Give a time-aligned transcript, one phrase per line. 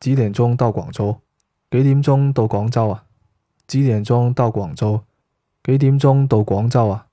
[0.00, 1.20] 几点钟到广州？
[1.70, 3.04] 几点钟到广州啊？
[3.66, 5.02] 几点钟到广州？
[5.62, 7.06] 几点钟到广州啊？